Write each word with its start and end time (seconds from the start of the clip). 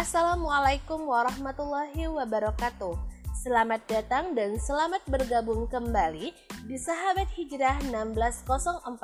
Assalamualaikum 0.00 1.12
warahmatullahi 1.12 2.08
wabarakatuh. 2.08 2.96
Selamat 3.36 3.84
datang 3.84 4.32
dan 4.32 4.56
selamat 4.56 5.04
bergabung 5.04 5.68
kembali 5.68 6.32
di 6.64 6.76
Sahabat 6.80 7.28
Hijrah 7.36 7.76
1604 7.84 8.96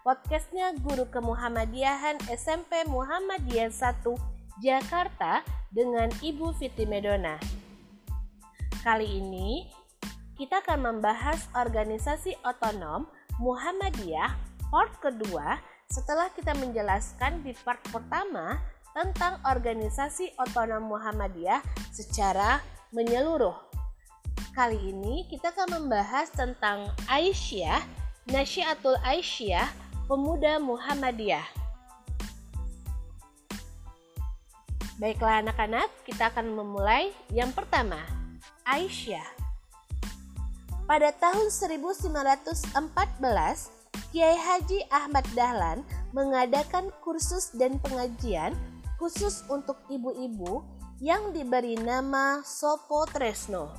podcastnya 0.00 0.72
Guru 0.80 1.04
Kemuhammadiyahan 1.12 2.16
SMP 2.32 2.80
Muhammadiyah 2.88 3.68
1 3.68 4.00
Jakarta 4.64 5.44
dengan 5.68 6.08
Ibu 6.24 6.56
Fiti 6.56 6.88
Medona. 6.88 7.36
Kali 8.80 9.20
ini 9.20 9.68
kita 10.40 10.64
akan 10.64 10.80
membahas 10.80 11.44
organisasi 11.52 12.40
otonom 12.40 13.04
Muhammadiyah 13.36 14.32
part 14.72 14.96
kedua 15.04 15.60
setelah 15.92 16.32
kita 16.32 16.56
menjelaskan 16.56 17.44
di 17.44 17.52
part 17.60 17.84
pertama 17.92 18.77
tentang 18.98 19.38
organisasi 19.46 20.34
otonom 20.42 20.90
Muhammadiyah 20.90 21.62
secara 21.94 22.58
menyeluruh. 22.90 23.54
Kali 24.58 24.90
ini 24.90 25.22
kita 25.30 25.54
akan 25.54 25.78
membahas 25.78 26.34
tentang 26.34 26.90
Aisyah, 27.06 27.78
Nasyiatul 28.34 28.98
Aisyah, 29.06 29.70
pemuda 30.10 30.58
Muhammadiyah. 30.58 31.46
Baiklah 34.98 35.46
anak-anak, 35.46 35.86
kita 36.02 36.34
akan 36.34 36.58
memulai 36.58 37.14
yang 37.30 37.54
pertama, 37.54 38.02
Aisyah. 38.66 39.22
Pada 40.90 41.14
tahun 41.14 41.54
1914, 41.54 42.74
Kiai 44.10 44.34
Haji 44.34 44.90
Ahmad 44.90 45.22
Dahlan 45.38 45.86
mengadakan 46.10 46.90
kursus 46.98 47.54
dan 47.54 47.78
pengajian 47.78 48.58
khusus 48.98 49.46
untuk 49.46 49.78
ibu-ibu 49.88 50.66
yang 50.98 51.30
diberi 51.30 51.78
nama 51.78 52.42
Sopo 52.42 53.06
Tresno. 53.06 53.70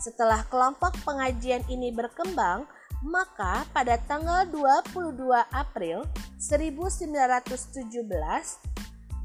Setelah 0.00 0.48
kelompok 0.48 0.96
pengajian 1.04 1.60
ini 1.68 1.92
berkembang, 1.92 2.64
maka 3.04 3.68
pada 3.76 4.00
tanggal 4.08 4.48
22 4.48 5.20
April 5.52 6.08
1917 6.40 8.00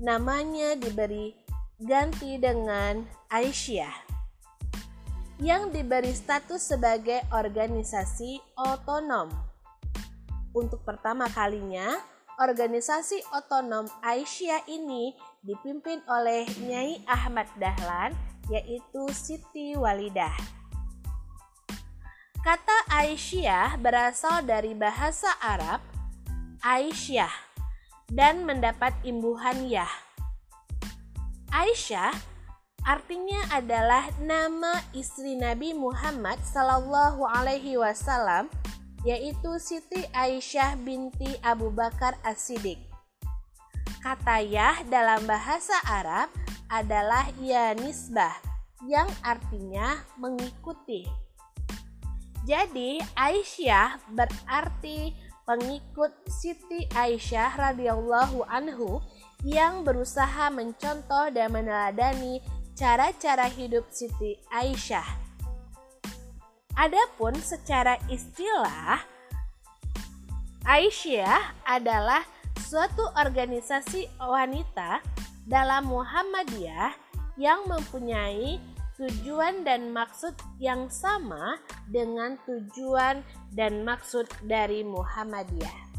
namanya 0.03 0.75
diberi 0.75 1.31
ganti 1.79 2.35
dengan 2.35 3.07
Aisyah 3.31 3.95
yang 5.39 5.71
diberi 5.71 6.11
status 6.11 6.75
sebagai 6.75 7.23
organisasi 7.31 8.43
otonom. 8.59 9.31
Untuk 10.51 10.83
pertama 10.83 11.31
kalinya, 11.31 11.95
organisasi 12.39 13.19
otonom 13.35 13.85
Aisyah 13.99 14.63
ini 14.71 15.11
dipimpin 15.43 15.99
oleh 16.07 16.47
Nyai 16.63 17.03
Ahmad 17.03 17.51
Dahlan 17.59 18.15
yaitu 18.47 19.11
Siti 19.11 19.75
Walidah. 19.75 20.33
Kata 22.39 22.87
Aisyah 22.87 23.75
berasal 23.77 24.47
dari 24.47 24.71
bahasa 24.71 25.27
Arab 25.43 25.83
Aisyah 26.63 27.31
dan 28.09 28.47
mendapat 28.47 28.95
imbuhan 29.03 29.67
Yah. 29.67 29.91
Aisyah 31.51 32.15
artinya 32.87 33.43
adalah 33.51 34.07
nama 34.23 34.79
istri 34.95 35.35
Nabi 35.35 35.75
Muhammad 35.75 36.39
Sallallahu 36.41 37.21
Alaihi 37.27 37.75
Wasallam 37.75 38.47
yaitu 39.07 39.55
Siti 39.61 40.03
Aisyah 40.11 40.75
binti 40.81 41.39
Abu 41.39 41.71
Bakar 41.71 42.19
As-Siddiq. 42.23 42.79
Kata 43.99 44.39
Yah 44.39 44.83
dalam 44.87 45.27
bahasa 45.27 45.75
Arab 45.83 46.31
adalah 46.71 47.27
ya 47.43 47.75
nisbah 47.75 48.31
yang 48.87 49.07
artinya 49.25 49.99
mengikuti. 50.15 51.03
Jadi 52.47 53.03
Aisyah 53.19 53.99
berarti 54.15 55.11
pengikut 55.43 56.15
Siti 56.29 56.87
Aisyah 56.95 57.57
radhiyallahu 57.57 58.47
anhu 58.47 59.03
yang 59.43 59.83
berusaha 59.83 60.47
mencontoh 60.51 61.31
dan 61.31 61.51
meneladani 61.51 62.39
cara-cara 62.79 63.51
hidup 63.51 63.87
Siti 63.91 64.39
Aisyah. 64.47 65.28
Adapun 66.79 67.35
secara 67.43 67.99
istilah, 68.07 69.03
Aisyah 70.63 71.67
adalah 71.67 72.23
suatu 72.55 73.03
organisasi 73.19 74.07
wanita 74.15 75.03
dalam 75.43 75.91
Muhammadiyah 75.91 76.95
yang 77.35 77.67
mempunyai 77.67 78.63
tujuan 78.95 79.67
dan 79.67 79.91
maksud 79.91 80.31
yang 80.55 80.87
sama 80.87 81.59
dengan 81.91 82.39
tujuan 82.47 83.27
dan 83.51 83.83
maksud 83.83 84.31
dari 84.47 84.79
Muhammadiyah. 84.87 85.91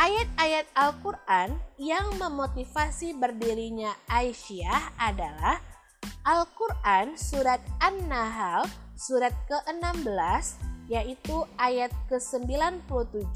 Ayat-ayat 0.00 0.64
Al-Quran 0.72 1.60
yang 1.76 2.16
memotivasi 2.16 3.20
berdirinya 3.20 3.92
Aisyah 4.08 4.96
adalah 4.96 5.67
Al-Quran 6.28 7.16
Surat 7.16 7.56
An-Nahl 7.80 8.68
surat 8.92 9.32
ke-16 9.48 10.60
yaitu 10.92 11.40
ayat 11.56 11.88
ke-97. 12.12 13.32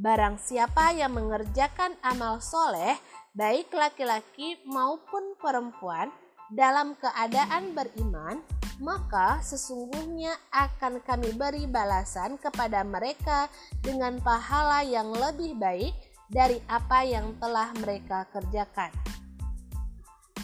Barang 0.00 0.40
siapa 0.40 0.96
yang 0.96 1.12
mengerjakan 1.12 1.92
amal 2.00 2.40
soleh 2.40 2.96
baik 3.36 3.68
laki-laki 3.76 4.56
maupun 4.64 5.36
perempuan 5.36 6.08
dalam 6.48 6.96
keadaan 6.96 7.76
beriman 7.76 8.40
maka 8.80 9.44
sesungguhnya 9.44 10.32
akan 10.48 10.96
kami 11.04 11.36
beri 11.36 11.68
balasan 11.68 12.40
kepada 12.40 12.88
mereka 12.88 13.52
dengan 13.84 14.16
pahala 14.24 14.80
yang 14.80 15.12
lebih 15.12 15.60
baik 15.60 15.92
dari 16.32 16.56
apa 16.72 17.04
yang 17.04 17.36
telah 17.36 17.68
mereka 17.76 18.24
kerjakan. 18.32 19.11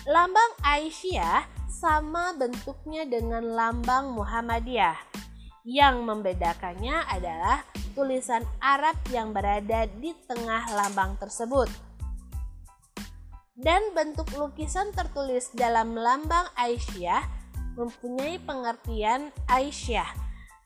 Lambang 0.08 0.56
Aisyah 0.64 1.44
sama 1.68 2.32
bentuknya 2.32 3.04
dengan 3.04 3.44
lambang 3.44 4.16
Muhammadiyah. 4.16 4.96
Yang 5.68 6.00
membedakannya 6.00 7.04
adalah 7.12 7.60
tulisan 7.92 8.40
Arab 8.56 8.96
yang 9.12 9.36
berada 9.36 9.84
di 10.00 10.16
tengah 10.24 10.64
lambang 10.72 11.20
tersebut. 11.20 11.68
Dan 13.52 13.92
bentuk 13.92 14.32
lukisan 14.32 14.96
tertulis 14.96 15.52
dalam 15.52 15.92
lambang 15.92 16.48
Aisyah 16.56 17.28
mempunyai 17.76 18.40
pengertian 18.40 19.28
Aisyah 19.44 20.08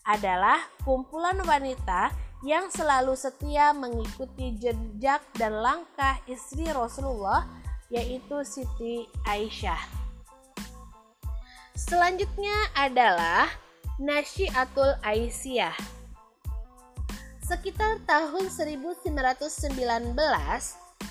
adalah 0.07 0.63
kumpulan 0.87 1.43
wanita 1.43 2.15
yang 2.47 2.71
selalu 2.71 3.19
setia 3.19 3.75
mengikuti 3.75 4.55
jejak 4.55 5.27
dan 5.35 5.59
langkah 5.59 6.23
istri 6.31 6.71
Rasulullah 6.71 7.62
yaitu 7.93 8.41
Siti 8.41 9.05
Aisyah. 9.29 9.79
Selanjutnya 11.77 12.57
adalah 12.73 13.53
Nasyiatul 14.01 14.97
Aisyah. 15.05 15.77
Sekitar 17.45 18.01
tahun 18.09 18.49
1919 18.49 20.17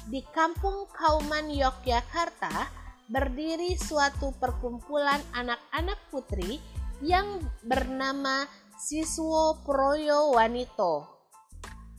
di 0.10 0.26
kampung 0.34 0.90
Kauman 0.90 1.54
Yogyakarta 1.54 2.66
berdiri 3.14 3.78
suatu 3.78 4.34
perkumpulan 4.42 5.22
anak-anak 5.38 6.02
putri 6.10 6.58
yang 7.06 7.46
bernama 7.62 8.50
Siswo 8.82 9.62
Proyo 9.62 10.34
Wanito. 10.34 11.06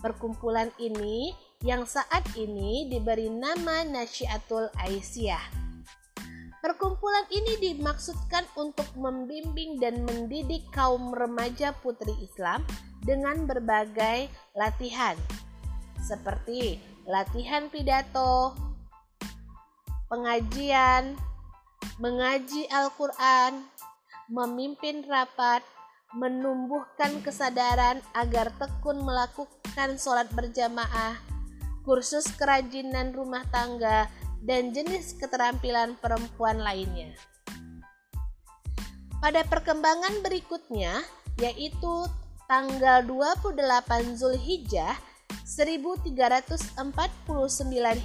Perkumpulan 0.02 0.74
ini 0.82 1.30
yang 1.62 1.86
saat 1.86 2.26
ini 2.34 2.90
diberi 2.90 3.30
nama 3.30 3.86
Nasyiatul 3.86 4.66
Aisyah. 4.82 5.62
Perkumpulan 6.62 7.26
ini 7.30 7.58
dimaksudkan 7.58 8.46
untuk 8.54 8.86
membimbing 8.94 9.82
dan 9.82 10.02
mendidik 10.06 10.62
kaum 10.70 11.10
remaja 11.10 11.74
putri 11.82 12.14
Islam 12.22 12.62
dengan 13.02 13.46
berbagai 13.50 14.30
latihan, 14.54 15.18
seperti 15.98 16.78
latihan 17.02 17.66
pidato, 17.66 18.54
pengajian, 20.06 21.18
mengaji 21.98 22.70
Al-Quran, 22.70 23.66
memimpin 24.30 25.02
rapat, 25.02 25.66
menumbuhkan 26.14 27.26
kesadaran 27.26 27.98
agar 28.14 28.54
tekun 28.54 29.02
melakukan 29.02 29.98
sholat 29.98 30.30
berjamaah, 30.30 31.31
kursus 31.82 32.26
kerajinan 32.38 33.14
rumah 33.14 33.46
tangga, 33.50 34.11
dan 34.43 34.75
jenis 34.75 35.14
keterampilan 35.19 35.94
perempuan 36.02 36.58
lainnya. 36.58 37.14
Pada 39.23 39.46
perkembangan 39.46 40.19
berikutnya, 40.26 41.06
yaitu 41.38 42.11
tanggal 42.50 43.06
28 43.06 44.19
Zulhijjah 44.19 44.99
1349 45.46 46.75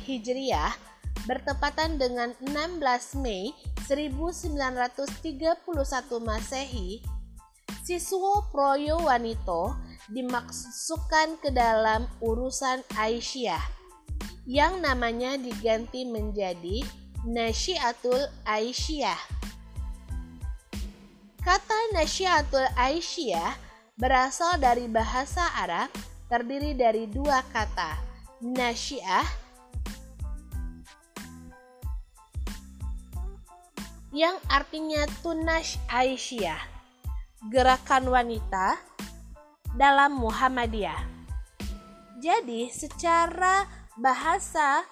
Hijriah, 0.06 0.74
bertepatan 1.26 1.98
dengan 1.98 2.38
16 2.40 3.18
Mei 3.18 3.50
1931 3.90 5.66
Masehi, 6.22 7.02
siswa 7.82 8.46
Proyo 8.54 9.02
Wanito 9.02 9.74
dimasukkan 10.08 11.40
ke 11.44 11.52
dalam 11.52 12.08
urusan 12.24 12.84
Aisyah 12.96 13.60
yang 14.48 14.80
namanya 14.80 15.36
diganti 15.36 16.08
menjadi 16.08 16.80
Nasyiatul 17.28 18.32
Aisyah. 18.48 19.20
Kata 21.44 21.80
Nasyiatul 21.92 22.68
Aisyah 22.80 23.52
berasal 24.00 24.56
dari 24.64 24.88
bahasa 24.88 25.44
Arab 25.60 25.92
terdiri 26.32 26.72
dari 26.72 27.08
dua 27.12 27.44
kata, 27.52 28.00
Nasyiah 28.40 29.28
yang 34.16 34.40
artinya 34.48 35.04
tunash 35.20 35.76
Aisyah, 35.92 36.60
gerakan 37.52 38.08
wanita 38.08 38.80
dalam 39.76 40.16
Muhammadiyah. 40.22 41.02
Jadi 42.24 42.72
secara 42.72 43.68
bahasa 43.98 44.86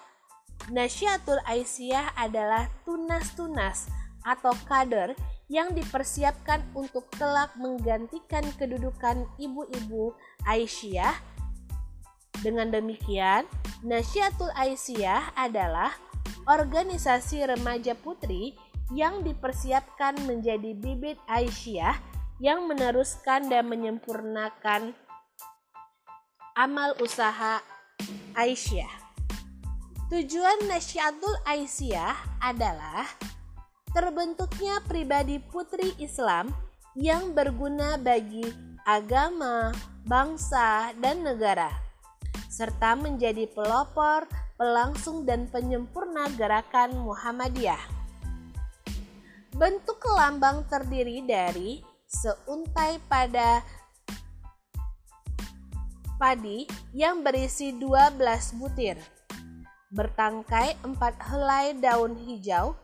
Nasyatul 0.66 1.38
Aisyah 1.46 2.18
adalah 2.18 2.66
tunas-tunas 2.82 3.86
atau 4.26 4.50
kader 4.66 5.14
yang 5.46 5.70
dipersiapkan 5.70 6.58
untuk 6.74 7.06
kelak 7.14 7.54
menggantikan 7.54 8.42
kedudukan 8.58 9.30
ibu-ibu 9.38 10.10
Aisyah. 10.42 11.14
Dengan 12.42 12.74
demikian, 12.74 13.46
Nasyatul 13.86 14.50
Aisyah 14.58 15.38
adalah 15.38 15.94
organisasi 16.50 17.46
remaja 17.46 17.94
putri 17.94 18.58
yang 18.94 19.22
dipersiapkan 19.22 20.18
menjadi 20.26 20.74
bibit 20.74 21.18
Aisyah 21.30 22.15
yang 22.36 22.68
meneruskan 22.68 23.48
dan 23.48 23.64
menyempurnakan 23.68 24.92
amal 26.56 26.92
usaha 27.00 27.60
Aisyah. 28.36 28.92
Tujuan 30.12 30.68
Nasyatul 30.68 31.34
Aisyah 31.48 32.14
adalah 32.38 33.08
terbentuknya 33.90 34.78
pribadi 34.84 35.40
putri 35.40 35.96
Islam 35.96 36.52
yang 36.96 37.32
berguna 37.32 37.96
bagi 37.98 38.44
agama, 38.86 39.74
bangsa, 40.06 40.94
dan 41.02 41.26
negara, 41.26 41.72
serta 42.46 42.94
menjadi 42.94 43.50
pelopor, 43.50 44.30
pelangsung, 44.54 45.26
dan 45.26 45.50
penyempurna 45.50 46.30
gerakan 46.38 46.94
Muhammadiyah. 47.02 47.82
Bentuk 49.56 50.04
lambang 50.06 50.68
terdiri 50.70 51.24
dari 51.24 51.95
seuntai 52.16 52.96
pada 53.12 53.60
padi 56.16 56.64
yang 56.96 57.20
berisi 57.20 57.76
12 57.76 58.16
butir. 58.56 58.96
Bertangkai 59.92 60.80
empat 60.82 61.14
helai 61.28 61.76
daun 61.76 62.16
hijau 62.16 62.74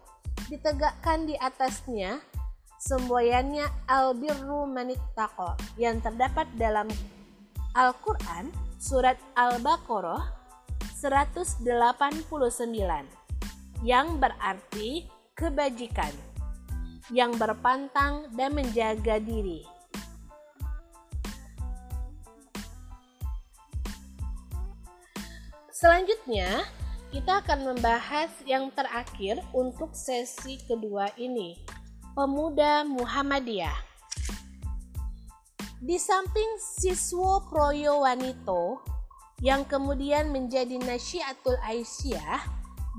ditegakkan 0.52 1.24
di 1.24 1.34
atasnya 1.40 2.20
semboyannya 2.76 3.66
albirru 3.88 4.68
manittaqo 4.68 5.56
yang 5.80 5.98
terdapat 6.04 6.46
dalam 6.60 6.86
Al-Quran 7.72 8.52
surat 8.76 9.16
Al-Baqarah 9.32 10.28
189 11.00 11.66
yang 13.82 14.06
berarti 14.20 15.08
kebajikan 15.34 16.31
yang 17.12 17.36
berpantang 17.36 18.32
dan 18.32 18.56
menjaga 18.56 19.20
diri. 19.20 19.62
Selanjutnya, 25.68 26.64
kita 27.12 27.44
akan 27.44 27.74
membahas 27.74 28.32
yang 28.48 28.72
terakhir 28.72 29.36
untuk 29.52 29.92
sesi 29.92 30.56
kedua 30.64 31.12
ini, 31.20 31.60
Pemuda 32.16 32.88
Muhammadiyah. 32.88 33.76
Di 35.82 35.98
samping 35.98 36.46
siswa 36.62 37.42
Proyo 37.50 38.06
Wanito 38.06 38.80
yang 39.42 39.66
kemudian 39.66 40.30
menjadi 40.30 40.78
Nasyiatul 40.78 41.58
Aisyah 41.58 42.46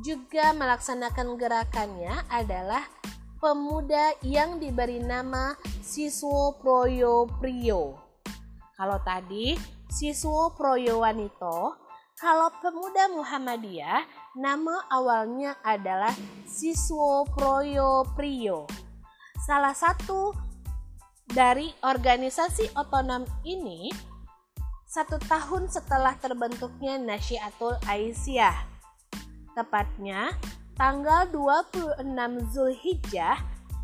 juga 0.03 0.51
melaksanakan 0.51 1.39
gerakannya 1.39 2.27
adalah 2.27 2.83
pemuda 3.43 4.15
yang 4.23 4.55
diberi 4.55 5.03
nama 5.03 5.51
Siswo 5.83 6.55
Proyo 6.63 7.27
Prio. 7.43 7.99
Kalau 8.79 9.03
tadi 9.03 9.59
Siswo 9.91 10.55
Proyo 10.55 11.03
Wanito, 11.03 11.75
kalau 12.15 12.47
pemuda 12.63 13.11
Muhammadiyah 13.11 14.07
nama 14.39 14.87
awalnya 14.87 15.59
adalah 15.59 16.15
Siswo 16.47 17.27
Proyo 17.35 18.07
Prio. 18.15 18.63
Salah 19.43 19.75
satu 19.75 20.31
dari 21.27 21.67
organisasi 21.83 22.71
otonom 22.79 23.27
ini 23.43 23.91
satu 24.87 25.19
tahun 25.19 25.67
setelah 25.67 26.15
terbentuknya 26.15 26.95
Nasyiatul 26.95 27.75
Aisyah. 27.91 28.55
Tepatnya 29.51 30.31
tanggal 30.73 31.29
26 31.29 32.01
Zulhijjah 32.49 33.37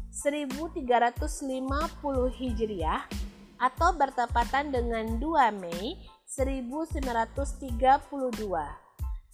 1350 0.09 2.33
Hijriah 2.33 3.06
atau 3.62 3.94
bertepatan 3.94 4.74
dengan 4.74 5.21
2 5.21 5.62
Mei 5.62 6.01
1932. 6.25 8.09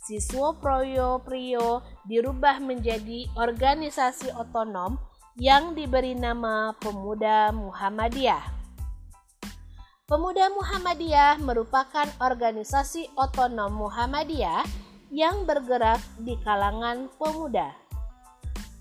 Siswa 0.05 0.53
Proyo 0.61 1.17
Prio 1.25 1.81
dirubah 2.05 2.61
menjadi 2.61 3.25
organisasi 3.33 4.29
otonom 4.37 5.01
yang 5.39 5.73
diberi 5.73 6.13
nama 6.13 6.77
Pemuda 6.77 7.49
Muhammadiyah. 7.55 8.53
Pemuda 10.05 10.53
Muhammadiyah 10.53 11.41
merupakan 11.41 12.05
organisasi 12.21 13.09
otonom 13.17 13.73
Muhammadiyah 13.73 14.85
yang 15.15 15.47
bergerak 15.47 16.03
di 16.19 16.35
kalangan 16.43 17.07
pemuda. 17.15 17.71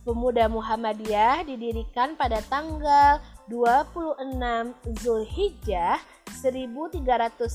Pemuda 0.03 0.51
Muhammadiyah 0.51 1.47
didirikan 1.47 2.19
pada 2.19 2.43
tanggal 2.51 3.23
26 3.47 4.75
Zulhijjah 4.99 6.03
1350 6.43 7.47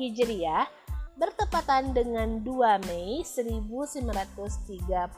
Hijriah 0.00 0.64
bertepatan 1.20 1.92
dengan 1.92 2.40
2 2.40 2.88
Mei 2.88 3.20
1932. 3.20 5.12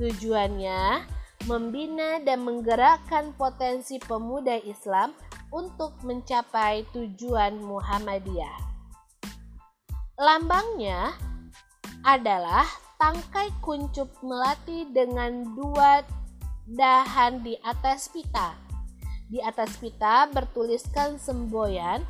Tujuannya 0.00 1.04
membina 1.44 2.16
dan 2.24 2.48
menggerakkan 2.48 3.36
potensi 3.36 4.00
pemuda 4.00 4.56
Islam 4.64 5.12
untuk 5.52 6.00
mencapai 6.00 6.88
tujuan 6.96 7.60
Muhammadiyah. 7.60 8.73
Lambangnya 10.14 11.10
adalah 12.06 12.62
tangkai 13.02 13.50
kuncup 13.58 14.06
melati 14.22 14.86
dengan 14.94 15.42
dua 15.58 16.06
dahan 16.70 17.42
di 17.42 17.58
atas 17.66 18.14
pita. 18.14 18.54
Di 19.26 19.42
atas 19.42 19.74
pita 19.82 20.30
bertuliskan 20.30 21.18
semboyan 21.18 22.06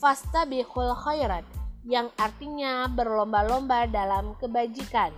Fastabihul 0.00 0.96
khairat 1.04 1.44
yang 1.84 2.08
artinya 2.16 2.88
berlomba-lomba 2.88 3.92
dalam 3.92 4.32
kebajikan. 4.40 5.12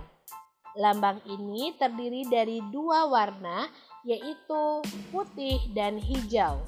Lambang 0.75 1.23
ini 1.31 1.79
terdiri 1.79 2.27
dari 2.27 2.59
dua 2.75 3.07
warna 3.07 3.71
yaitu 4.03 4.83
putih 5.15 5.63
dan 5.71 5.95
hijau. 5.95 6.59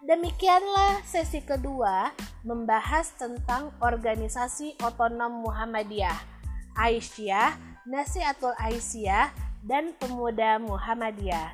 Demikianlah 0.00 1.04
sesi 1.04 1.44
kedua 1.44 2.08
membahas 2.46 3.12
tentang 3.20 3.72
organisasi 3.84 4.80
otonom 4.80 5.44
Muhammadiyah, 5.44 6.16
Aisyah, 6.76 7.56
Nasihatul 7.84 8.56
Aisyah, 8.56 9.32
dan 9.64 9.92
Pemuda 10.00 10.56
Muhammadiyah. 10.60 11.52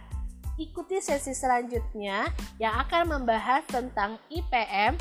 Ikuti 0.57 1.05
sesi 1.05 1.37
selanjutnya 1.37 2.33
yang 2.57 2.73
akan 2.87 3.19
membahas 3.19 3.67
tentang 3.69 4.17
IPM, 4.33 4.97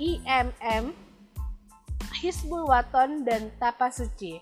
IMM, 0.00 0.94
Hizbul 2.16 2.64
Waton, 2.64 3.28
dan 3.28 3.52
Tapa 3.60 3.92
Suci. 3.92 4.40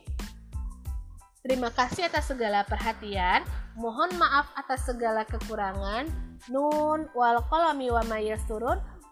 Terima 1.43 1.69
kasih 1.75 2.07
atas 2.09 2.31
segala 2.31 2.63
perhatian. 2.65 3.45
Mohon 3.75 4.17
maaf 4.17 4.49
atas 4.55 4.87
segala 4.87 5.27
kekurangan. 5.27 6.09
Nun 6.49 7.11
wal 7.13 7.43
qalami 7.51 7.91
wa 7.91 8.01
turun. 8.47 8.79